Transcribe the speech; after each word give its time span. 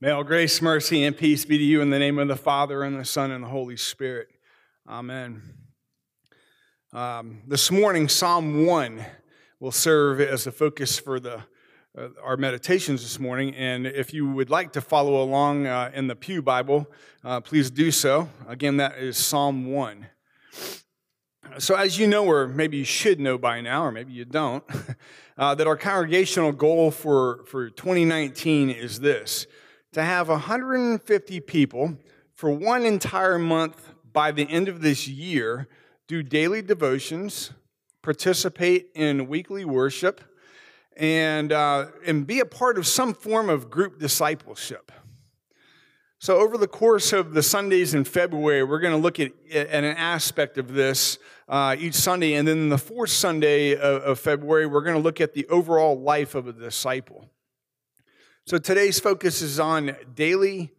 May 0.00 0.10
all 0.10 0.24
grace, 0.24 0.60
mercy, 0.60 1.04
and 1.04 1.16
peace 1.16 1.44
be 1.44 1.56
to 1.56 1.62
you 1.62 1.80
in 1.80 1.90
the 1.90 2.00
name 2.00 2.18
of 2.18 2.26
the 2.26 2.36
Father, 2.36 2.82
and 2.82 2.98
the 2.98 3.04
Son, 3.04 3.30
and 3.30 3.44
the 3.44 3.48
Holy 3.48 3.76
Spirit. 3.76 4.26
Amen. 4.88 5.40
Um, 6.92 7.42
this 7.46 7.70
morning, 7.70 8.08
Psalm 8.08 8.66
1 8.66 9.06
will 9.60 9.70
serve 9.70 10.20
as 10.20 10.44
the 10.44 10.52
focus 10.52 10.98
for 10.98 11.20
the, 11.20 11.44
uh, 11.96 12.08
our 12.24 12.36
meditations 12.36 13.02
this 13.02 13.20
morning. 13.20 13.54
And 13.54 13.86
if 13.86 14.12
you 14.12 14.28
would 14.28 14.50
like 14.50 14.72
to 14.72 14.80
follow 14.80 15.22
along 15.22 15.68
uh, 15.68 15.92
in 15.94 16.08
the 16.08 16.16
Pew 16.16 16.42
Bible, 16.42 16.90
uh, 17.22 17.40
please 17.40 17.70
do 17.70 17.92
so. 17.92 18.28
Again, 18.48 18.78
that 18.78 18.98
is 18.98 19.16
Psalm 19.16 19.70
1. 19.70 20.08
So, 21.58 21.76
as 21.76 22.00
you 22.00 22.08
know, 22.08 22.26
or 22.26 22.48
maybe 22.48 22.78
you 22.78 22.84
should 22.84 23.20
know 23.20 23.38
by 23.38 23.60
now, 23.60 23.84
or 23.84 23.92
maybe 23.92 24.12
you 24.12 24.24
don't, 24.24 24.64
uh, 25.38 25.54
that 25.54 25.68
our 25.68 25.76
congregational 25.76 26.50
goal 26.50 26.90
for, 26.90 27.44
for 27.46 27.70
2019 27.70 28.70
is 28.70 28.98
this 28.98 29.46
to 29.94 30.02
have 30.02 30.28
150 30.28 31.40
people 31.40 31.96
for 32.34 32.50
one 32.50 32.84
entire 32.84 33.38
month 33.38 33.94
by 34.12 34.32
the 34.32 34.42
end 34.50 34.68
of 34.68 34.82
this 34.82 35.06
year 35.06 35.68
do 36.08 36.22
daily 36.22 36.62
devotions, 36.62 37.52
participate 38.02 38.88
in 38.94 39.28
weekly 39.28 39.64
worship, 39.64 40.20
and, 40.96 41.52
uh, 41.52 41.86
and 42.04 42.26
be 42.26 42.40
a 42.40 42.44
part 42.44 42.76
of 42.76 42.86
some 42.86 43.14
form 43.14 43.48
of 43.48 43.70
group 43.70 43.98
discipleship. 44.00 44.90
So, 46.18 46.38
over 46.38 46.58
the 46.58 46.68
course 46.68 47.12
of 47.12 47.34
the 47.34 47.42
Sundays 47.42 47.94
in 47.94 48.04
February, 48.04 48.64
we're 48.64 48.80
going 48.80 48.94
to 48.94 49.00
look 49.00 49.20
at, 49.20 49.32
at 49.52 49.84
an 49.84 49.96
aspect 49.96 50.58
of 50.58 50.72
this 50.72 51.18
uh, 51.48 51.76
each 51.78 51.94
Sunday. 51.94 52.34
And 52.34 52.48
then 52.48 52.68
the 52.68 52.78
fourth 52.78 53.10
Sunday 53.10 53.76
of, 53.76 54.02
of 54.02 54.18
February, 54.18 54.66
we're 54.66 54.82
going 54.82 54.96
to 54.96 55.02
look 55.02 55.20
at 55.20 55.34
the 55.34 55.46
overall 55.48 56.00
life 56.00 56.34
of 56.34 56.48
a 56.48 56.52
disciple. 56.52 57.30
So 58.46 58.58
today's 58.58 59.00
focus 59.00 59.40
is 59.40 59.58
on 59.58 59.96
daily 60.14 60.70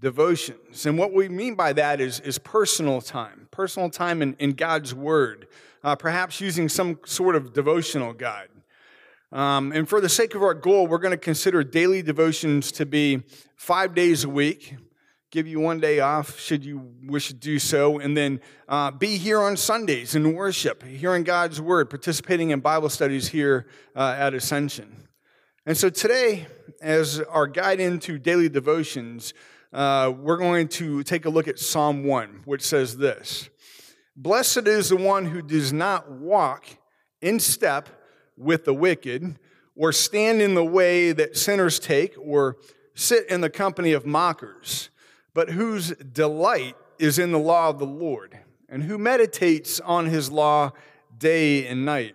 devotions. 0.00 0.86
And 0.86 0.98
what 0.98 1.12
we 1.12 1.28
mean 1.28 1.54
by 1.54 1.72
that 1.74 2.00
is, 2.00 2.18
is 2.18 2.36
personal 2.36 3.00
time, 3.00 3.46
personal 3.52 3.90
time 3.90 4.22
in, 4.22 4.34
in 4.40 4.54
God's 4.54 4.92
Word, 4.92 5.46
uh, 5.84 5.94
perhaps 5.94 6.40
using 6.40 6.68
some 6.68 6.98
sort 7.06 7.36
of 7.36 7.52
devotional 7.52 8.12
guide. 8.12 8.48
Um, 9.30 9.70
and 9.70 9.88
for 9.88 10.00
the 10.00 10.08
sake 10.08 10.34
of 10.34 10.42
our 10.42 10.52
goal, 10.52 10.88
we're 10.88 10.98
going 10.98 11.12
to 11.12 11.16
consider 11.16 11.62
daily 11.62 12.02
devotions 12.02 12.72
to 12.72 12.84
be 12.84 13.22
five 13.54 13.94
days 13.94 14.24
a 14.24 14.28
week. 14.28 14.74
Give 15.30 15.46
you 15.46 15.60
one 15.60 15.78
day 15.78 16.00
off 16.00 16.40
should 16.40 16.64
you 16.64 16.90
wish 17.04 17.28
to 17.28 17.34
do 17.34 17.60
so, 17.60 18.00
and 18.00 18.16
then 18.16 18.40
uh, 18.68 18.90
be 18.90 19.16
here 19.16 19.40
on 19.40 19.56
Sundays 19.56 20.16
in 20.16 20.34
worship, 20.34 20.82
hearing 20.82 21.22
God's 21.22 21.60
word, 21.60 21.88
participating 21.88 22.50
in 22.50 22.58
Bible 22.58 22.88
studies 22.88 23.28
here 23.28 23.68
uh, 23.94 24.16
at 24.18 24.34
Ascension. 24.34 25.05
And 25.68 25.76
so 25.76 25.90
today, 25.90 26.46
as 26.80 27.18
our 27.18 27.48
guide 27.48 27.80
into 27.80 28.20
daily 28.20 28.48
devotions, 28.48 29.34
uh, 29.72 30.12
we're 30.16 30.36
going 30.36 30.68
to 30.68 31.02
take 31.02 31.24
a 31.24 31.28
look 31.28 31.48
at 31.48 31.58
Psalm 31.58 32.04
1, 32.04 32.42
which 32.44 32.62
says 32.62 32.98
this 32.98 33.50
Blessed 34.14 34.68
is 34.68 34.90
the 34.90 34.96
one 34.96 35.24
who 35.24 35.42
does 35.42 35.72
not 35.72 36.08
walk 36.08 36.66
in 37.20 37.40
step 37.40 37.88
with 38.36 38.64
the 38.64 38.74
wicked, 38.74 39.40
or 39.74 39.90
stand 39.90 40.40
in 40.40 40.54
the 40.54 40.64
way 40.64 41.10
that 41.10 41.36
sinners 41.36 41.80
take, 41.80 42.14
or 42.16 42.58
sit 42.94 43.28
in 43.28 43.40
the 43.40 43.50
company 43.50 43.92
of 43.92 44.06
mockers, 44.06 44.90
but 45.34 45.50
whose 45.50 45.90
delight 45.90 46.76
is 47.00 47.18
in 47.18 47.32
the 47.32 47.40
law 47.40 47.70
of 47.70 47.80
the 47.80 47.86
Lord, 47.86 48.38
and 48.68 48.84
who 48.84 48.98
meditates 48.98 49.80
on 49.80 50.06
his 50.06 50.30
law 50.30 50.70
day 51.18 51.66
and 51.66 51.84
night. 51.84 52.14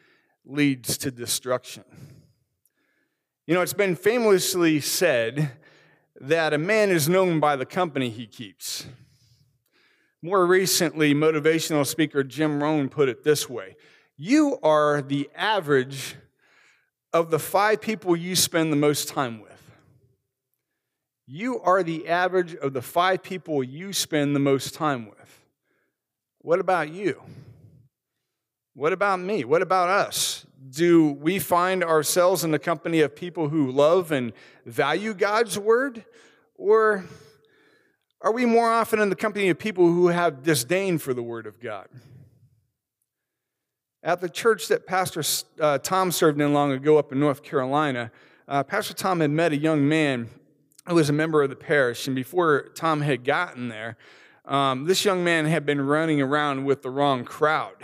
leads 0.45 0.97
to 0.99 1.11
destruction. 1.11 1.83
You 3.47 3.55
know, 3.55 3.61
it's 3.61 3.73
been 3.73 3.95
famously 3.95 4.79
said 4.79 5.51
that 6.19 6.53
a 6.53 6.57
man 6.57 6.89
is 6.89 7.09
known 7.09 7.39
by 7.39 7.55
the 7.55 7.65
company 7.65 8.09
he 8.09 8.27
keeps. 8.27 8.85
More 10.21 10.45
recently, 10.45 11.15
motivational 11.15 11.85
speaker 11.85 12.23
Jim 12.23 12.61
Rohn 12.61 12.89
put 12.89 13.09
it 13.09 13.23
this 13.23 13.49
way 13.49 13.75
You 14.17 14.59
are 14.61 15.01
the 15.01 15.29
average 15.35 16.15
of 17.11 17.31
the 17.31 17.39
five 17.39 17.81
people 17.81 18.15
you 18.15 18.35
spend 18.35 18.71
the 18.71 18.77
most 18.77 19.07
time 19.07 19.41
with. 19.41 19.51
You 21.25 21.59
are 21.61 21.81
the 21.81 22.07
average 22.07 22.55
of 22.55 22.73
the 22.73 22.81
five 22.81 23.23
people 23.23 23.63
you 23.63 23.93
spend 23.93 24.35
the 24.35 24.39
most 24.39 24.73
time 24.73 25.07
with. 25.07 25.41
What 26.39 26.59
about 26.59 26.91
you? 26.91 27.21
What 28.81 28.93
about 28.93 29.19
me? 29.19 29.43
What 29.43 29.61
about 29.61 29.89
us? 29.89 30.43
Do 30.71 31.11
we 31.11 31.37
find 31.37 31.83
ourselves 31.83 32.43
in 32.43 32.49
the 32.49 32.57
company 32.57 33.01
of 33.01 33.15
people 33.15 33.47
who 33.47 33.69
love 33.69 34.11
and 34.11 34.33
value 34.65 35.13
God's 35.13 35.55
word? 35.59 36.03
Or 36.55 37.05
are 38.21 38.31
we 38.31 38.47
more 38.47 38.71
often 38.71 38.99
in 38.99 39.11
the 39.11 39.15
company 39.15 39.49
of 39.49 39.59
people 39.59 39.85
who 39.85 40.07
have 40.07 40.41
disdain 40.41 40.97
for 40.97 41.13
the 41.13 41.21
word 41.21 41.45
of 41.45 41.59
God? 41.59 41.89
At 44.01 44.19
the 44.19 44.29
church 44.29 44.67
that 44.69 44.87
Pastor 44.87 45.21
uh, 45.59 45.77
Tom 45.77 46.11
served 46.11 46.41
in 46.41 46.51
long 46.51 46.71
ago 46.71 46.97
up 46.97 47.11
in 47.11 47.19
North 47.19 47.43
Carolina, 47.43 48.11
uh, 48.47 48.63
Pastor 48.63 48.95
Tom 48.95 49.19
had 49.19 49.29
met 49.29 49.51
a 49.51 49.57
young 49.57 49.87
man 49.87 50.27
who 50.87 50.95
was 50.95 51.07
a 51.07 51.13
member 51.13 51.43
of 51.43 51.51
the 51.51 51.55
parish. 51.55 52.07
And 52.07 52.15
before 52.15 52.69
Tom 52.73 53.01
had 53.01 53.25
gotten 53.25 53.69
there, 53.69 53.95
um, 54.45 54.85
this 54.85 55.05
young 55.05 55.23
man 55.23 55.45
had 55.45 55.67
been 55.67 55.81
running 55.81 56.19
around 56.19 56.65
with 56.65 56.81
the 56.81 56.89
wrong 56.89 57.23
crowd. 57.25 57.75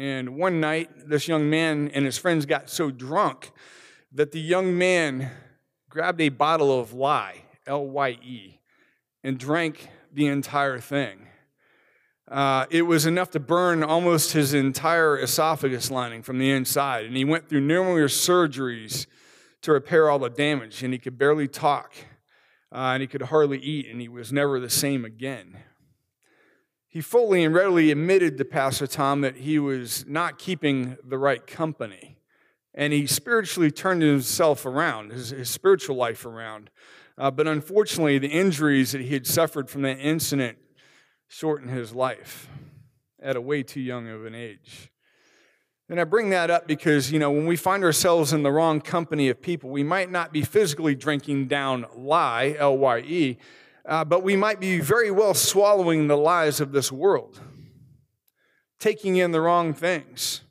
And 0.00 0.38
one 0.38 0.60
night, 0.60 1.10
this 1.10 1.28
young 1.28 1.50
man 1.50 1.90
and 1.92 2.06
his 2.06 2.16
friends 2.16 2.46
got 2.46 2.70
so 2.70 2.90
drunk 2.90 3.50
that 4.10 4.32
the 4.32 4.40
young 4.40 4.78
man 4.78 5.30
grabbed 5.90 6.22
a 6.22 6.30
bottle 6.30 6.80
of 6.80 6.94
lye, 6.94 7.42
L 7.66 7.86
Y 7.86 8.08
E, 8.24 8.60
and 9.22 9.38
drank 9.38 9.90
the 10.10 10.26
entire 10.26 10.78
thing. 10.78 11.26
Uh, 12.26 12.64
it 12.70 12.80
was 12.82 13.04
enough 13.04 13.30
to 13.32 13.40
burn 13.40 13.82
almost 13.82 14.32
his 14.32 14.54
entire 14.54 15.18
esophagus 15.18 15.90
lining 15.90 16.22
from 16.22 16.38
the 16.38 16.50
inside. 16.50 17.04
And 17.04 17.14
he 17.14 17.26
went 17.26 17.50
through 17.50 17.60
numerous 17.60 18.16
surgeries 18.26 19.06
to 19.60 19.72
repair 19.72 20.08
all 20.08 20.18
the 20.18 20.30
damage, 20.30 20.82
and 20.82 20.94
he 20.94 20.98
could 20.98 21.18
barely 21.18 21.46
talk, 21.46 21.92
uh, 22.72 22.92
and 22.94 23.02
he 23.02 23.06
could 23.06 23.20
hardly 23.20 23.58
eat, 23.58 23.86
and 23.86 24.00
he 24.00 24.08
was 24.08 24.32
never 24.32 24.58
the 24.60 24.70
same 24.70 25.04
again 25.04 25.58
he 26.90 27.00
fully 27.00 27.44
and 27.44 27.54
readily 27.54 27.92
admitted 27.92 28.36
to 28.36 28.44
Pastor 28.44 28.88
Tom 28.88 29.20
that 29.20 29.36
he 29.36 29.60
was 29.60 30.04
not 30.08 30.38
keeping 30.38 30.96
the 31.04 31.16
right 31.16 31.46
company. 31.46 32.18
And 32.74 32.92
he 32.92 33.06
spiritually 33.06 33.70
turned 33.70 34.02
himself 34.02 34.66
around, 34.66 35.12
his, 35.12 35.30
his 35.30 35.48
spiritual 35.48 35.94
life 35.94 36.26
around. 36.26 36.68
Uh, 37.16 37.30
but 37.30 37.46
unfortunately, 37.46 38.18
the 38.18 38.28
injuries 38.28 38.90
that 38.90 39.02
he 39.02 39.14
had 39.14 39.24
suffered 39.24 39.70
from 39.70 39.82
that 39.82 39.98
incident 39.98 40.58
shortened 41.28 41.70
his 41.70 41.94
life 41.94 42.48
at 43.22 43.36
a 43.36 43.40
way 43.40 43.62
too 43.62 43.80
young 43.80 44.08
of 44.08 44.26
an 44.26 44.34
age. 44.34 44.90
And 45.88 46.00
I 46.00 46.04
bring 46.04 46.30
that 46.30 46.50
up 46.50 46.66
because, 46.66 47.12
you 47.12 47.20
know, 47.20 47.30
when 47.30 47.46
we 47.46 47.56
find 47.56 47.84
ourselves 47.84 48.32
in 48.32 48.42
the 48.42 48.50
wrong 48.50 48.80
company 48.80 49.28
of 49.28 49.40
people, 49.40 49.70
we 49.70 49.84
might 49.84 50.10
not 50.10 50.32
be 50.32 50.42
physically 50.42 50.96
drinking 50.96 51.46
down 51.46 51.86
lye, 51.96 52.56
L 52.58 52.78
Y 52.78 52.98
E, 52.98 53.38
uh, 53.86 54.04
but 54.04 54.22
we 54.22 54.36
might 54.36 54.60
be 54.60 54.80
very 54.80 55.10
well 55.10 55.34
swallowing 55.34 56.06
the 56.06 56.16
lies 56.16 56.60
of 56.60 56.72
this 56.72 56.92
world, 56.92 57.40
taking 58.78 59.16
in 59.16 59.30
the 59.30 59.40
wrong 59.40 59.72
things, 59.72 60.42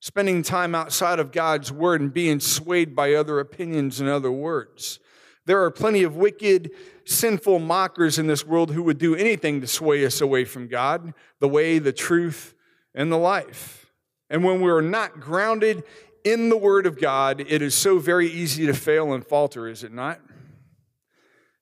spending 0.00 0.42
time 0.42 0.74
outside 0.74 1.18
of 1.18 1.32
God's 1.32 1.72
word 1.72 2.00
and 2.00 2.12
being 2.12 2.40
swayed 2.40 2.94
by 2.94 3.14
other 3.14 3.40
opinions 3.40 4.00
and 4.00 4.08
other 4.08 4.32
words. 4.32 4.98
There 5.46 5.62
are 5.62 5.70
plenty 5.70 6.02
of 6.02 6.16
wicked, 6.16 6.70
sinful 7.04 7.58
mockers 7.58 8.18
in 8.18 8.26
this 8.26 8.46
world 8.46 8.72
who 8.72 8.82
would 8.84 8.98
do 8.98 9.14
anything 9.16 9.60
to 9.60 9.66
sway 9.66 10.04
us 10.04 10.20
away 10.20 10.44
from 10.44 10.68
God, 10.68 11.14
the 11.40 11.48
way, 11.48 11.78
the 11.78 11.92
truth, 11.92 12.54
and 12.94 13.10
the 13.10 13.16
life. 13.16 13.90
And 14.28 14.44
when 14.44 14.60
we're 14.60 14.80
not 14.80 15.18
grounded 15.18 15.82
in 16.24 16.50
the 16.50 16.56
Word 16.56 16.86
of 16.86 17.00
God, 17.00 17.40
it 17.40 17.62
is 17.62 17.74
so 17.74 17.98
very 17.98 18.28
easy 18.28 18.66
to 18.66 18.74
fail 18.74 19.12
and 19.12 19.26
falter, 19.26 19.66
is 19.66 19.82
it 19.82 19.92
not? 19.92 20.20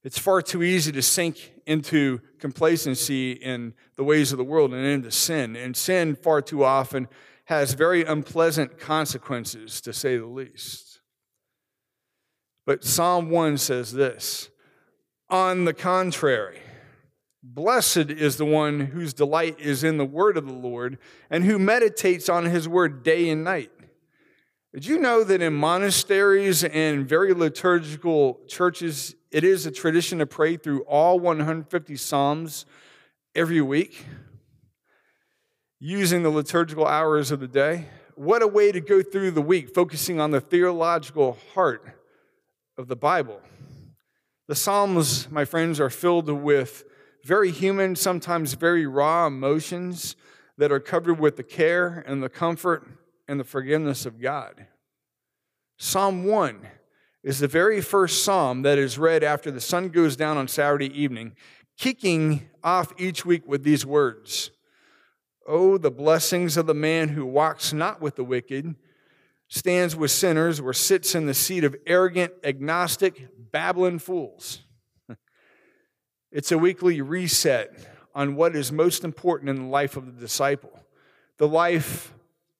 It's 0.04 0.18
far 0.18 0.42
too 0.42 0.62
easy 0.62 0.92
to 0.92 1.02
sink 1.02 1.52
into 1.66 2.20
complacency 2.38 3.32
in 3.32 3.74
the 3.96 4.04
ways 4.04 4.32
of 4.32 4.38
the 4.38 4.44
world 4.44 4.72
and 4.72 4.84
into 4.84 5.10
sin. 5.10 5.56
And 5.56 5.76
sin, 5.76 6.14
far 6.14 6.40
too 6.40 6.64
often, 6.64 7.08
has 7.46 7.74
very 7.74 8.04
unpleasant 8.04 8.78
consequences, 8.78 9.80
to 9.80 9.92
say 9.92 10.16
the 10.16 10.26
least. 10.26 11.00
But 12.64 12.84
Psalm 12.84 13.30
1 13.30 13.56
says 13.56 13.92
this 13.92 14.50
On 15.30 15.64
the 15.64 15.74
contrary, 15.74 16.60
blessed 17.42 18.10
is 18.10 18.36
the 18.36 18.44
one 18.44 18.80
whose 18.80 19.14
delight 19.14 19.58
is 19.58 19.82
in 19.82 19.96
the 19.96 20.04
word 20.04 20.36
of 20.36 20.46
the 20.46 20.52
Lord 20.52 20.98
and 21.30 21.44
who 21.44 21.58
meditates 21.58 22.28
on 22.28 22.44
his 22.44 22.68
word 22.68 23.02
day 23.02 23.30
and 23.30 23.42
night. 23.42 23.72
Did 24.74 24.84
you 24.84 24.98
know 24.98 25.24
that 25.24 25.40
in 25.40 25.54
monasteries 25.54 26.62
and 26.62 27.08
very 27.08 27.32
liturgical 27.32 28.38
churches, 28.48 29.14
it 29.30 29.42
is 29.42 29.64
a 29.64 29.70
tradition 29.70 30.18
to 30.18 30.26
pray 30.26 30.58
through 30.58 30.82
all 30.82 31.18
150 31.18 31.96
Psalms 31.96 32.66
every 33.34 33.62
week 33.62 34.04
using 35.80 36.22
the 36.22 36.28
liturgical 36.28 36.86
hours 36.86 37.30
of 37.30 37.40
the 37.40 37.48
day? 37.48 37.86
What 38.14 38.42
a 38.42 38.46
way 38.46 38.70
to 38.70 38.80
go 38.82 39.00
through 39.02 39.30
the 39.30 39.40
week, 39.40 39.74
focusing 39.74 40.20
on 40.20 40.32
the 40.32 40.40
theological 40.40 41.38
heart 41.54 41.82
of 42.76 42.88
the 42.88 42.96
Bible. 42.96 43.40
The 44.48 44.54
Psalms, 44.54 45.30
my 45.30 45.46
friends, 45.46 45.80
are 45.80 45.88
filled 45.88 46.28
with 46.28 46.84
very 47.24 47.52
human, 47.52 47.96
sometimes 47.96 48.52
very 48.52 48.86
raw 48.86 49.28
emotions 49.28 50.14
that 50.58 50.70
are 50.70 50.80
covered 50.80 51.18
with 51.18 51.36
the 51.38 51.42
care 51.42 52.04
and 52.06 52.22
the 52.22 52.28
comfort 52.28 52.97
and 53.28 53.38
the 53.38 53.44
forgiveness 53.44 54.06
of 54.06 54.20
God. 54.20 54.66
Psalm 55.76 56.24
1 56.24 56.66
is 57.22 57.38
the 57.38 57.46
very 57.46 57.80
first 57.80 58.24
psalm 58.24 58.62
that 58.62 58.78
is 58.78 58.98
read 58.98 59.22
after 59.22 59.50
the 59.50 59.60
sun 59.60 59.90
goes 59.90 60.16
down 60.16 60.36
on 60.36 60.48
Saturday 60.48 60.90
evening, 60.98 61.36
kicking 61.76 62.48
off 62.64 62.92
each 62.98 63.24
week 63.24 63.46
with 63.46 63.62
these 63.62 63.84
words 63.86 64.50
Oh, 65.46 65.78
the 65.78 65.90
blessings 65.90 66.58
of 66.58 66.66
the 66.66 66.74
man 66.74 67.08
who 67.08 67.24
walks 67.24 67.72
not 67.72 68.02
with 68.02 68.16
the 68.16 68.24
wicked, 68.24 68.74
stands 69.48 69.96
with 69.96 70.10
sinners, 70.10 70.60
or 70.60 70.74
sits 70.74 71.14
in 71.14 71.24
the 71.24 71.32
seat 71.32 71.64
of 71.64 71.74
arrogant, 71.86 72.34
agnostic, 72.44 73.28
babbling 73.52 73.98
fools. 73.98 74.62
It's 76.30 76.52
a 76.52 76.58
weekly 76.58 77.00
reset 77.00 77.70
on 78.14 78.34
what 78.34 78.54
is 78.54 78.70
most 78.70 79.02
important 79.02 79.48
in 79.48 79.56
the 79.56 79.68
life 79.68 79.96
of 79.96 80.04
the 80.04 80.20
disciple, 80.20 80.78
the 81.38 81.48
life 81.48 82.12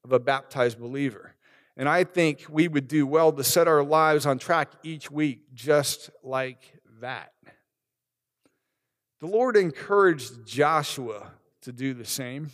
of 0.09 0.13
a 0.13 0.19
baptized 0.19 0.81
believer. 0.81 1.35
And 1.77 1.89
I 1.89 2.05
think 2.05 2.47
we 2.49 2.67
would 2.67 2.89
do 2.89 3.07
well 3.07 3.31
to 3.31 3.45
set 3.45 3.69
our 3.69 3.85
lives 3.85 4.25
on 4.25 4.39
track 4.39 4.73
each 4.83 5.11
week 5.11 5.55
just 5.55 6.11
like 6.25 6.73
that. 7.01 7.33
The 9.21 9.27
Lord 9.27 9.57
encouraged 9.57 10.47
Joshua 10.47 11.31
to 11.63 11.73
do 11.73 11.93
the 11.93 12.07
same. 12.07 12.51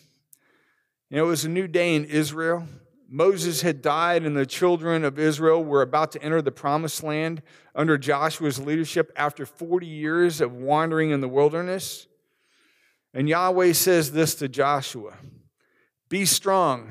You 1.10 1.18
know, 1.18 1.26
it 1.26 1.28
was 1.28 1.44
a 1.44 1.48
new 1.48 1.68
day 1.68 1.94
in 1.94 2.04
Israel. 2.04 2.66
Moses 3.08 3.62
had 3.62 3.80
died, 3.82 4.24
and 4.24 4.36
the 4.36 4.46
children 4.46 5.04
of 5.04 5.18
Israel 5.18 5.62
were 5.62 5.82
about 5.82 6.10
to 6.12 6.22
enter 6.22 6.42
the 6.42 6.50
promised 6.50 7.04
land 7.04 7.42
under 7.74 7.96
Joshua's 7.96 8.58
leadership 8.58 9.12
after 9.14 9.46
40 9.46 9.86
years 9.86 10.40
of 10.40 10.54
wandering 10.54 11.10
in 11.10 11.20
the 11.20 11.28
wilderness. 11.28 12.08
And 13.12 13.28
Yahweh 13.28 13.72
says 13.74 14.10
this 14.10 14.34
to 14.36 14.48
Joshua 14.48 15.14
Be 16.08 16.24
strong 16.24 16.90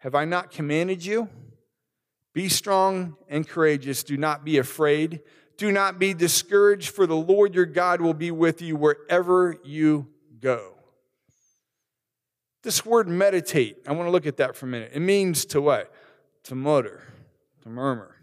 Have 0.00 0.14
I 0.14 0.24
not 0.24 0.50
commanded 0.50 1.04
you? 1.04 1.28
Be 2.32 2.48
strong 2.48 3.16
and 3.28 3.48
courageous. 3.48 4.02
Do 4.02 4.16
not 4.16 4.44
be 4.44 4.58
afraid. 4.58 5.20
Do 5.56 5.70
not 5.70 5.98
be 5.98 6.14
discouraged, 6.14 6.90
for 6.90 7.06
the 7.06 7.16
Lord 7.16 7.54
your 7.54 7.66
God 7.66 8.00
will 8.00 8.14
be 8.14 8.30
with 8.30 8.62
you 8.62 8.76
wherever 8.76 9.56
you 9.62 10.08
go. 10.40 10.74
This 12.62 12.84
word 12.84 13.08
meditate, 13.08 13.78
I 13.86 13.92
want 13.92 14.06
to 14.06 14.10
look 14.10 14.26
at 14.26 14.36
that 14.38 14.56
for 14.56 14.66
a 14.66 14.68
minute. 14.68 14.92
It 14.94 15.00
means 15.00 15.44
to 15.46 15.60
what? 15.60 15.92
To 16.44 16.54
mutter, 16.54 17.02
to 17.62 17.68
murmur, 17.68 18.16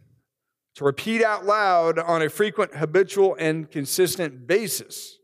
to 0.75 0.83
repeat 0.83 1.23
out 1.23 1.45
loud 1.45 1.99
on 1.99 2.21
a 2.21 2.29
frequent, 2.29 2.75
habitual, 2.75 3.35
and 3.39 3.69
consistent 3.69 4.47
basis. 4.47 5.19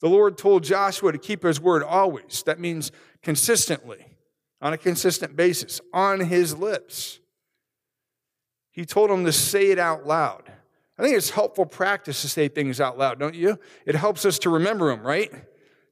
The 0.00 0.08
Lord 0.08 0.38
told 0.38 0.64
Joshua 0.64 1.12
to 1.12 1.18
keep 1.18 1.42
his 1.42 1.60
word 1.60 1.82
always. 1.82 2.42
That 2.46 2.58
means 2.58 2.90
consistently, 3.22 4.06
on 4.60 4.72
a 4.72 4.78
consistent 4.78 5.36
basis, 5.36 5.80
on 5.92 6.20
his 6.20 6.56
lips. 6.56 7.20
He 8.70 8.84
told 8.84 9.10
him 9.10 9.24
to 9.24 9.32
say 9.32 9.70
it 9.70 9.78
out 9.78 10.06
loud. 10.06 10.44
I 10.98 11.02
think 11.02 11.16
it's 11.16 11.30
helpful 11.30 11.66
practice 11.66 12.22
to 12.22 12.28
say 12.28 12.48
things 12.48 12.80
out 12.80 12.98
loud, 12.98 13.20
don't 13.20 13.34
you? 13.34 13.58
It 13.86 13.94
helps 13.94 14.24
us 14.24 14.38
to 14.40 14.50
remember 14.50 14.88
them, 14.88 15.06
right? 15.06 15.32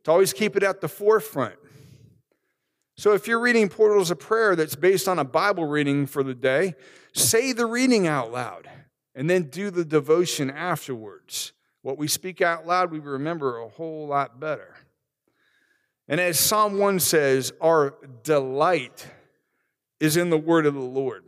To 0.05 0.11
always 0.11 0.33
keep 0.33 0.57
it 0.57 0.63
at 0.63 0.81
the 0.81 0.89
forefront. 0.89 1.57
So 2.97 3.13
if 3.13 3.29
you're 3.29 3.41
reading 3.41 3.69
Portals 3.69 4.11
of 4.11 4.19
Prayer 4.19 4.57
that's 4.57 4.75
based 4.75 5.07
on 5.07 5.19
a 5.19 5.25
Bible 5.25 5.67
reading 5.67 6.07
for 6.07 6.23
the 6.23 6.35
day, 6.35 6.75
say 7.13 7.53
the 7.53 7.67
reading 7.67 8.07
out 8.07 8.33
loud 8.33 8.69
and 9.15 9.29
then 9.29 9.45
do 9.45 9.71
the 9.71 9.85
devotion 9.85 10.51
afterwards. 10.51 11.53
What 11.83 11.99
we 11.99 12.09
speak 12.09 12.41
out 12.41 12.67
loud, 12.67 12.91
we 12.91 12.99
remember 12.99 13.59
a 13.59 13.69
whole 13.69 14.07
lot 14.07 14.41
better. 14.41 14.75
And 16.09 16.21
as 16.21 16.39
Psalm 16.39 16.79
1 16.79 17.01
says, 17.01 17.53
our 17.61 17.95
delight 18.23 19.07
is 19.99 20.17
in 20.17 20.31
the 20.31 20.39
word 20.39 20.67
of 20.67 20.75
the 20.75 20.81
Lord. 20.81 21.25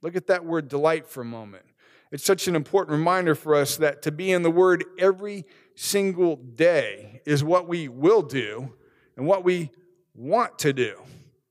Look 0.00 0.16
at 0.16 0.28
that 0.28 0.44
word 0.44 0.68
delight 0.68 1.06
for 1.06 1.20
a 1.20 1.24
moment. 1.24 1.64
It's 2.10 2.24
such 2.24 2.48
an 2.48 2.56
important 2.56 2.98
reminder 2.98 3.34
for 3.34 3.54
us 3.54 3.76
that 3.78 4.02
to 4.02 4.12
be 4.12 4.32
in 4.32 4.42
the 4.42 4.50
word 4.50 4.84
every 4.98 5.44
single 5.74 6.36
day 6.36 7.22
is 7.24 7.42
what 7.42 7.68
we 7.68 7.88
will 7.88 8.22
do 8.22 8.74
and 9.16 9.26
what 9.26 9.44
we 9.44 9.70
want 10.14 10.58
to 10.60 10.72
do. 10.72 11.00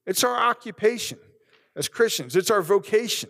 It's 0.06 0.24
our 0.24 0.36
occupation 0.36 1.20
as 1.76 1.88
Christians, 1.88 2.36
it's 2.36 2.52
our 2.52 2.62
vocation. 2.62 3.30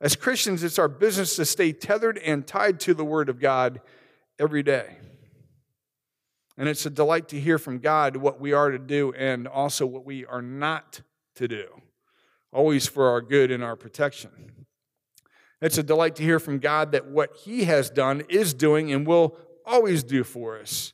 As 0.00 0.16
Christians, 0.16 0.62
it's 0.62 0.78
our 0.78 0.88
business 0.88 1.36
to 1.36 1.46
stay 1.46 1.72
tethered 1.72 2.18
and 2.18 2.46
tied 2.46 2.80
to 2.80 2.94
the 2.94 3.04
Word 3.04 3.28
of 3.28 3.40
God 3.40 3.80
every 4.38 4.62
day. 4.62 4.98
And 6.56 6.68
it's 6.68 6.86
a 6.86 6.90
delight 6.90 7.28
to 7.28 7.40
hear 7.40 7.58
from 7.58 7.78
God 7.78 8.16
what 8.16 8.40
we 8.40 8.52
are 8.52 8.70
to 8.70 8.78
do 8.78 9.12
and 9.12 9.48
also 9.48 9.86
what 9.86 10.04
we 10.04 10.24
are 10.24 10.42
not 10.42 11.00
to 11.34 11.48
do, 11.48 11.66
always 12.52 12.86
for 12.86 13.08
our 13.08 13.20
good 13.20 13.50
and 13.50 13.64
our 13.64 13.76
protection. 13.76 14.66
It's 15.60 15.78
a 15.78 15.82
delight 15.82 16.16
to 16.16 16.22
hear 16.22 16.38
from 16.38 16.58
God 16.58 16.92
that 16.92 17.06
what 17.06 17.34
He 17.36 17.64
has 17.64 17.90
done, 17.90 18.22
is 18.28 18.54
doing, 18.54 18.92
and 18.92 19.06
will 19.06 19.36
always 19.64 20.04
do 20.04 20.22
for 20.22 20.58
us. 20.58 20.92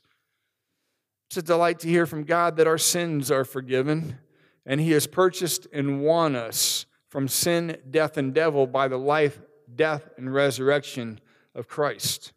It's 1.27 1.37
a 1.37 1.41
delight 1.41 1.79
to 1.79 1.87
hear 1.87 2.05
from 2.05 2.23
God 2.23 2.57
that 2.57 2.67
our 2.67 2.77
sins 2.77 3.29
are 3.31 3.45
forgiven 3.45 4.17
and 4.65 4.81
He 4.81 4.91
has 4.91 5.07
purchased 5.07 5.67
and 5.71 6.01
won 6.01 6.35
us 6.35 6.85
from 7.09 7.27
sin, 7.27 7.77
death, 7.89 8.17
and 8.17 8.33
devil 8.33 8.67
by 8.67 8.87
the 8.87 8.97
life, 8.97 9.41
death, 9.75 10.09
and 10.17 10.33
resurrection 10.33 11.19
of 11.53 11.67
Christ. 11.67 12.31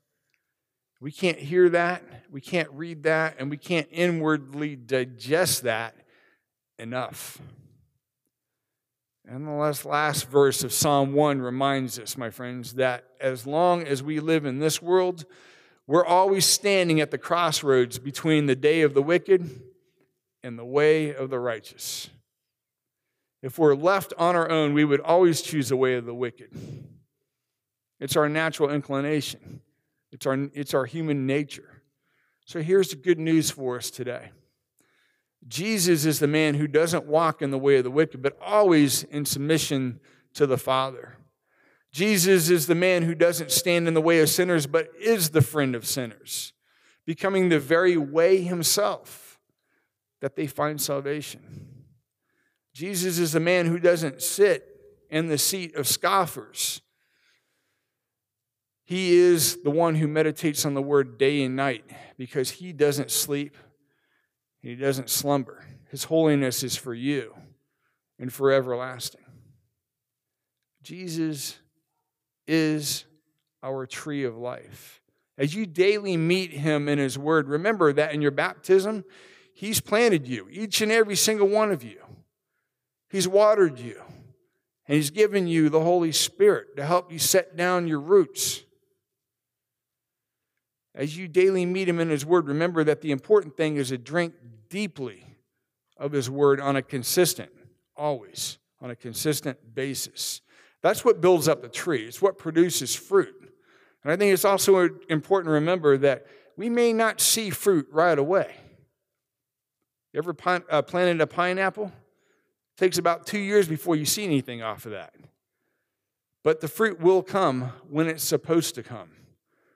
We 1.04 1.12
can't 1.12 1.38
hear 1.38 1.68
that, 1.68 2.02
we 2.30 2.40
can't 2.40 2.70
read 2.72 3.02
that, 3.02 3.36
and 3.38 3.50
we 3.50 3.58
can't 3.58 3.86
inwardly 3.90 4.74
digest 4.74 5.64
that 5.64 5.94
enough. 6.78 7.42
And 9.28 9.46
the 9.46 9.50
last, 9.50 10.30
verse 10.30 10.64
of 10.64 10.72
Psalm 10.72 11.12
1 11.12 11.42
reminds 11.42 11.98
us, 11.98 12.16
my 12.16 12.30
friends, 12.30 12.76
that 12.76 13.04
as 13.20 13.46
long 13.46 13.82
as 13.82 14.02
we 14.02 14.18
live 14.18 14.46
in 14.46 14.60
this 14.60 14.80
world, 14.80 15.26
we're 15.86 16.06
always 16.06 16.46
standing 16.46 17.02
at 17.02 17.10
the 17.10 17.18
crossroads 17.18 17.98
between 17.98 18.46
the 18.46 18.56
day 18.56 18.80
of 18.80 18.94
the 18.94 19.02
wicked 19.02 19.60
and 20.42 20.58
the 20.58 20.64
way 20.64 21.14
of 21.14 21.28
the 21.28 21.38
righteous. 21.38 22.08
If 23.42 23.58
we're 23.58 23.74
left 23.74 24.14
on 24.16 24.36
our 24.36 24.50
own, 24.50 24.72
we 24.72 24.86
would 24.86 25.00
always 25.00 25.42
choose 25.42 25.68
the 25.68 25.76
way 25.76 25.96
of 25.96 26.06
the 26.06 26.14
wicked. 26.14 26.50
It's 28.00 28.16
our 28.16 28.30
natural 28.30 28.70
inclination, 28.70 29.60
it's 30.14 30.26
our, 30.26 30.48
it's 30.54 30.74
our 30.74 30.86
human 30.86 31.26
nature. 31.26 31.82
So 32.46 32.62
here's 32.62 32.90
the 32.90 32.96
good 32.96 33.18
news 33.18 33.50
for 33.50 33.76
us 33.76 33.90
today 33.90 34.30
Jesus 35.46 36.06
is 36.06 36.20
the 36.20 36.28
man 36.28 36.54
who 36.54 36.68
doesn't 36.68 37.04
walk 37.04 37.42
in 37.42 37.50
the 37.50 37.58
way 37.58 37.76
of 37.76 37.84
the 37.84 37.90
wicked, 37.90 38.22
but 38.22 38.38
always 38.40 39.02
in 39.02 39.24
submission 39.24 39.98
to 40.34 40.46
the 40.46 40.56
Father. 40.56 41.16
Jesus 41.90 42.48
is 42.48 42.66
the 42.66 42.74
man 42.74 43.02
who 43.02 43.14
doesn't 43.14 43.50
stand 43.50 43.86
in 43.86 43.94
the 43.94 44.00
way 44.00 44.20
of 44.20 44.28
sinners, 44.28 44.66
but 44.66 44.88
is 44.98 45.30
the 45.30 45.42
friend 45.42 45.74
of 45.74 45.84
sinners, 45.84 46.52
becoming 47.04 47.48
the 47.48 47.60
very 47.60 47.96
way 47.96 48.40
himself 48.40 49.38
that 50.20 50.36
they 50.36 50.46
find 50.46 50.80
salvation. 50.80 51.84
Jesus 52.72 53.18
is 53.18 53.32
the 53.32 53.40
man 53.40 53.66
who 53.66 53.78
doesn't 53.78 54.22
sit 54.22 54.66
in 55.10 55.26
the 55.26 55.38
seat 55.38 55.74
of 55.74 55.86
scoffers, 55.86 56.80
He 58.84 59.14
is 59.14 59.62
the 59.62 59.70
one 59.70 59.94
who 59.94 60.06
meditates 60.06 60.64
on 60.64 60.74
the 60.74 60.82
word 60.82 61.16
day 61.18 61.42
and 61.42 61.56
night 61.56 61.84
because 62.18 62.50
he 62.50 62.72
doesn't 62.72 63.10
sleep, 63.10 63.56
he 64.60 64.74
doesn't 64.74 65.10
slumber. 65.10 65.64
His 65.90 66.04
holiness 66.04 66.62
is 66.62 66.76
for 66.76 66.92
you 66.92 67.34
and 68.18 68.32
for 68.32 68.50
everlasting. 68.50 69.24
Jesus 70.82 71.56
is 72.46 73.04
our 73.62 73.86
tree 73.86 74.24
of 74.24 74.36
life. 74.36 75.00
As 75.38 75.54
you 75.54 75.66
daily 75.66 76.16
meet 76.16 76.52
him 76.52 76.88
in 76.88 76.98
his 76.98 77.18
word, 77.18 77.48
remember 77.48 77.92
that 77.92 78.12
in 78.12 78.22
your 78.22 78.30
baptism, 78.30 79.04
he's 79.54 79.80
planted 79.80 80.28
you, 80.28 80.46
each 80.50 80.80
and 80.80 80.92
every 80.92 81.16
single 81.16 81.48
one 81.48 81.72
of 81.72 81.82
you. 81.82 82.00
He's 83.08 83.26
watered 83.26 83.78
you, 83.78 84.00
and 84.86 84.96
he's 84.96 85.10
given 85.10 85.46
you 85.46 85.68
the 85.68 85.80
Holy 85.80 86.12
Spirit 86.12 86.76
to 86.76 86.84
help 86.84 87.10
you 87.10 87.18
set 87.18 87.56
down 87.56 87.88
your 87.88 88.00
roots. 88.00 88.64
As 90.94 91.16
you 91.16 91.26
daily 91.26 91.66
meet 91.66 91.88
him 91.88 91.98
in 91.98 92.08
his 92.08 92.24
word, 92.24 92.46
remember 92.46 92.84
that 92.84 93.00
the 93.00 93.10
important 93.10 93.56
thing 93.56 93.76
is 93.76 93.88
to 93.88 93.98
drink 93.98 94.34
deeply 94.68 95.26
of 95.96 96.12
his 96.12 96.30
word 96.30 96.60
on 96.60 96.76
a 96.76 96.82
consistent, 96.82 97.50
always 97.96 98.58
on 98.80 98.90
a 98.90 98.96
consistent 98.96 99.74
basis. 99.74 100.40
That's 100.82 101.04
what 101.04 101.20
builds 101.20 101.48
up 101.48 101.62
the 101.62 101.68
tree. 101.68 102.04
It's 102.04 102.22
what 102.22 102.38
produces 102.38 102.94
fruit. 102.94 103.34
And 104.02 104.12
I 104.12 104.16
think 104.16 104.32
it's 104.32 104.44
also 104.44 104.88
important 105.08 105.48
to 105.48 105.52
remember 105.52 105.96
that 105.98 106.26
we 106.56 106.68
may 106.68 106.92
not 106.92 107.20
see 107.20 107.50
fruit 107.50 107.88
right 107.90 108.18
away. 108.18 108.54
You 110.12 110.18
ever 110.18 110.36
uh, 110.46 110.82
planted 110.82 111.20
a 111.20 111.26
pineapple? 111.26 111.86
It 111.86 111.92
takes 112.76 112.98
about 112.98 113.26
two 113.26 113.38
years 113.38 113.66
before 113.66 113.96
you 113.96 114.04
see 114.04 114.24
anything 114.24 114.62
off 114.62 114.86
of 114.86 114.92
that. 114.92 115.14
But 116.44 116.60
the 116.60 116.68
fruit 116.68 117.00
will 117.00 117.22
come 117.22 117.72
when 117.88 118.06
it's 118.06 118.22
supposed 118.22 118.74
to 118.76 118.82
come. 118.82 119.10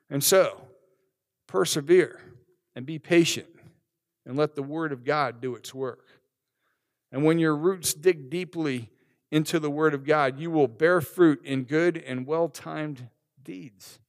And 0.09 0.23
so, 0.23 0.61
persevere 1.49 2.21
and 2.75 2.85
be 2.85 2.99
patient 2.99 3.47
and 4.25 4.37
let 4.37 4.55
the 4.55 4.63
Word 4.63 4.93
of 4.93 5.03
God 5.03 5.41
do 5.41 5.55
its 5.55 5.73
work. 5.73 6.05
And 7.11 7.25
when 7.25 7.39
your 7.39 7.55
roots 7.55 7.93
dig 7.93 8.29
deeply 8.29 8.91
into 9.31 9.59
the 9.59 9.71
Word 9.71 9.95
of 9.95 10.05
God, 10.05 10.39
you 10.39 10.51
will 10.51 10.67
bear 10.67 11.01
fruit 11.01 11.41
in 11.43 11.63
good 11.63 11.97
and 11.97 12.27
well 12.27 12.47
timed 12.47 13.09
deeds. 13.43 13.99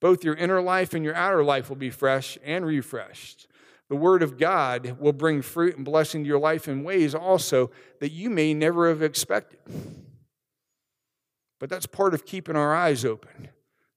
Both 0.00 0.24
your 0.24 0.34
inner 0.34 0.62
life 0.62 0.94
and 0.94 1.04
your 1.04 1.14
outer 1.14 1.44
life 1.44 1.68
will 1.68 1.76
be 1.76 1.90
fresh 1.90 2.38
and 2.42 2.64
refreshed. 2.64 3.46
The 3.90 3.96
Word 3.96 4.22
of 4.22 4.38
God 4.38 4.96
will 4.98 5.12
bring 5.12 5.42
fruit 5.42 5.76
and 5.76 5.84
blessing 5.84 6.22
to 6.24 6.28
your 6.28 6.38
life 6.38 6.66
in 6.66 6.82
ways 6.82 7.14
also 7.14 7.70
that 8.00 8.12
you 8.12 8.30
may 8.30 8.54
never 8.54 8.88
have 8.88 9.02
expected. 9.02 9.60
But 11.60 11.68
that's 11.68 11.86
part 11.86 12.14
of 12.14 12.24
keeping 12.24 12.56
our 12.56 12.74
eyes 12.74 13.04
open 13.04 13.48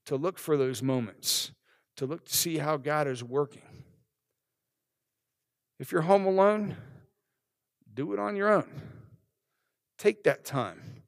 to 0.05 0.15
look 0.17 0.37
for 0.37 0.57
those 0.57 0.81
moments, 0.81 1.51
to 1.97 2.05
look 2.05 2.25
to 2.25 2.35
see 2.35 2.57
how 2.57 2.77
God 2.77 3.07
is 3.07 3.23
working. 3.23 3.61
If 5.79 5.91
you're 5.91 6.01
home 6.01 6.25
alone, 6.25 6.75
do 7.93 8.13
it 8.13 8.19
on 8.19 8.35
your 8.35 8.49
own. 8.49 8.69
Take 9.97 10.23
that 10.23 10.45
time. 10.45 11.03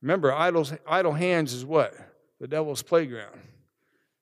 Remember, 0.00 0.32
idle, 0.32 0.66
idle 0.86 1.12
hands 1.12 1.52
is 1.52 1.64
what? 1.64 1.94
The 2.40 2.48
devil's 2.48 2.82
playground. 2.82 3.40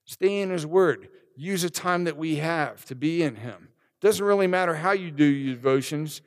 Stay 0.04 0.40
in 0.40 0.50
his 0.50 0.66
word. 0.66 1.08
Use 1.36 1.62
the 1.62 1.70
time 1.70 2.04
that 2.04 2.16
we 2.16 2.36
have 2.36 2.84
to 2.86 2.94
be 2.94 3.22
in 3.22 3.36
him. 3.36 3.68
Doesn't 4.00 4.24
really 4.24 4.46
matter 4.46 4.74
how 4.74 4.92
you 4.92 5.10
do 5.10 5.24
your 5.24 5.54
devotions, 5.54 6.20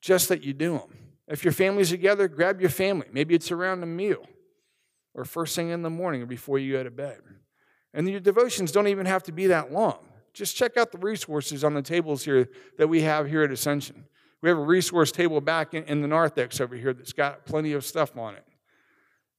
just 0.00 0.28
that 0.28 0.44
you 0.44 0.52
do 0.52 0.72
them. 0.78 0.96
If 1.28 1.44
your 1.44 1.52
family's 1.52 1.90
together, 1.90 2.28
grab 2.28 2.60
your 2.60 2.70
family. 2.70 3.08
Maybe 3.12 3.34
it's 3.34 3.50
around 3.50 3.82
a 3.82 3.86
meal 3.86 4.24
or 5.14 5.24
first 5.24 5.56
thing 5.56 5.70
in 5.70 5.82
the 5.82 5.90
morning 5.90 6.22
or 6.22 6.26
before 6.26 6.58
you 6.58 6.72
go 6.72 6.84
to 6.84 6.90
bed. 6.90 7.20
And 7.96 8.06
your 8.08 8.20
devotions 8.20 8.70
don't 8.72 8.88
even 8.88 9.06
have 9.06 9.22
to 9.24 9.32
be 9.32 9.46
that 9.46 9.72
long. 9.72 9.98
Just 10.34 10.54
check 10.54 10.76
out 10.76 10.92
the 10.92 10.98
resources 10.98 11.64
on 11.64 11.72
the 11.72 11.80
tables 11.80 12.22
here 12.22 12.50
that 12.76 12.88
we 12.88 13.00
have 13.00 13.26
here 13.26 13.42
at 13.42 13.50
Ascension. 13.50 14.04
We 14.42 14.50
have 14.50 14.58
a 14.58 14.62
resource 14.62 15.10
table 15.10 15.40
back 15.40 15.72
in, 15.72 15.82
in 15.84 16.02
the 16.02 16.08
narthex 16.08 16.60
over 16.60 16.76
here 16.76 16.92
that's 16.92 17.14
got 17.14 17.46
plenty 17.46 17.72
of 17.72 17.86
stuff 17.86 18.14
on 18.18 18.34
it. 18.34 18.44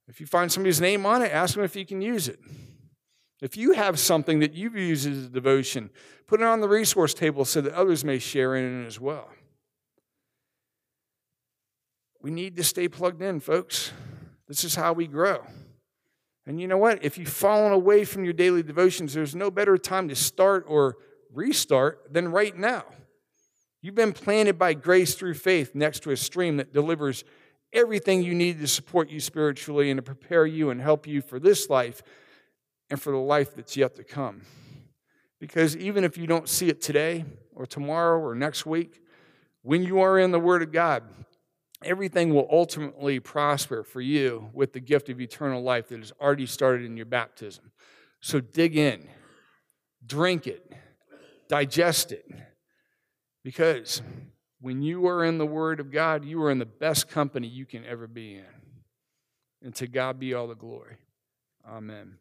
If 0.08 0.20
you 0.20 0.26
find 0.26 0.50
somebody's 0.50 0.80
name 0.80 1.06
on 1.06 1.22
it, 1.22 1.30
ask 1.32 1.54
them 1.54 1.62
if 1.62 1.76
you 1.76 1.86
can 1.86 2.02
use 2.02 2.26
it. 2.26 2.40
If 3.40 3.56
you 3.56 3.72
have 3.72 3.96
something 4.00 4.40
that 4.40 4.54
you've 4.54 4.74
used 4.74 5.08
as 5.08 5.26
a 5.26 5.28
devotion, 5.28 5.90
put 6.26 6.40
it 6.40 6.44
on 6.44 6.60
the 6.60 6.68
resource 6.68 7.14
table 7.14 7.44
so 7.44 7.60
that 7.60 7.72
others 7.74 8.04
may 8.04 8.18
share 8.18 8.56
in 8.56 8.82
it 8.82 8.86
as 8.86 8.98
well. 8.98 9.30
We 12.20 12.32
need 12.32 12.56
to 12.56 12.64
stay 12.64 12.88
plugged 12.88 13.22
in, 13.22 13.38
folks. 13.38 13.92
This 14.48 14.64
is 14.64 14.74
how 14.74 14.94
we 14.94 15.06
grow. 15.06 15.46
And 16.48 16.58
you 16.58 16.66
know 16.66 16.78
what? 16.78 17.04
If 17.04 17.18
you've 17.18 17.28
fallen 17.28 17.72
away 17.72 18.06
from 18.06 18.24
your 18.24 18.32
daily 18.32 18.62
devotions, 18.62 19.12
there's 19.12 19.34
no 19.34 19.50
better 19.50 19.76
time 19.76 20.08
to 20.08 20.16
start 20.16 20.64
or 20.66 20.96
restart 21.30 22.10
than 22.10 22.28
right 22.28 22.56
now. 22.56 22.84
You've 23.82 23.94
been 23.94 24.14
planted 24.14 24.58
by 24.58 24.72
grace 24.72 25.14
through 25.14 25.34
faith 25.34 25.74
next 25.74 26.04
to 26.04 26.10
a 26.10 26.16
stream 26.16 26.56
that 26.56 26.72
delivers 26.72 27.22
everything 27.74 28.22
you 28.22 28.34
need 28.34 28.60
to 28.60 28.66
support 28.66 29.10
you 29.10 29.20
spiritually 29.20 29.90
and 29.90 29.98
to 29.98 30.02
prepare 30.02 30.46
you 30.46 30.70
and 30.70 30.80
help 30.80 31.06
you 31.06 31.20
for 31.20 31.38
this 31.38 31.68
life 31.68 32.02
and 32.88 33.00
for 33.00 33.10
the 33.12 33.18
life 33.18 33.54
that's 33.54 33.76
yet 33.76 33.94
to 33.96 34.02
come. 34.02 34.40
Because 35.38 35.76
even 35.76 36.02
if 36.02 36.16
you 36.16 36.26
don't 36.26 36.48
see 36.48 36.70
it 36.70 36.80
today 36.80 37.26
or 37.54 37.66
tomorrow 37.66 38.18
or 38.18 38.34
next 38.34 38.64
week, 38.64 39.02
when 39.60 39.82
you 39.82 40.00
are 40.00 40.18
in 40.18 40.30
the 40.30 40.40
Word 40.40 40.62
of 40.62 40.72
God, 40.72 41.02
everything 41.84 42.34
will 42.34 42.48
ultimately 42.50 43.20
prosper 43.20 43.82
for 43.82 44.00
you 44.00 44.50
with 44.52 44.72
the 44.72 44.80
gift 44.80 45.08
of 45.08 45.20
eternal 45.20 45.62
life 45.62 45.88
that 45.88 45.98
has 45.98 46.12
already 46.20 46.46
started 46.46 46.84
in 46.84 46.96
your 46.96 47.06
baptism. 47.06 47.70
So 48.20 48.40
dig 48.40 48.76
in, 48.76 49.08
drink 50.04 50.46
it, 50.46 50.72
digest 51.48 52.12
it, 52.12 52.26
because 53.44 54.02
when 54.60 54.82
you 54.82 55.06
are 55.06 55.24
in 55.24 55.38
the 55.38 55.46
Word 55.46 55.78
of 55.78 55.92
God, 55.92 56.24
you 56.24 56.42
are 56.42 56.50
in 56.50 56.58
the 56.58 56.66
best 56.66 57.08
company 57.08 57.46
you 57.46 57.64
can 57.64 57.84
ever 57.84 58.06
be 58.06 58.34
in. 58.34 58.44
And 59.62 59.74
to 59.76 59.86
God 59.86 60.18
be 60.18 60.34
all 60.34 60.48
the 60.48 60.54
glory. 60.54 60.96
Amen. 61.68 62.18